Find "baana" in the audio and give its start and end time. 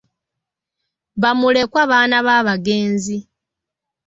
1.91-2.17